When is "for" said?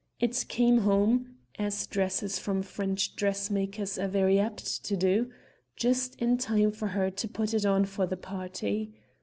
6.71-6.87, 7.85-8.07